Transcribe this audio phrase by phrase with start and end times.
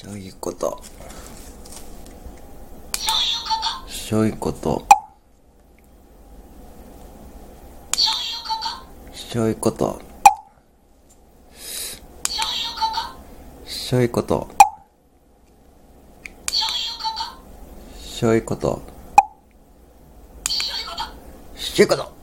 [0.00, 0.80] そういうこと。
[3.88, 4.86] そういうこと。
[7.96, 9.08] そういうこと。
[9.12, 10.00] そういうこと。
[13.66, 14.48] そういうこと。
[18.06, 18.82] そういうこと。
[21.56, 22.17] そういうこと。